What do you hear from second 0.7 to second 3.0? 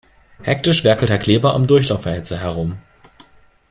werkelt Herr Kleber am Durchlauferhitzer herum.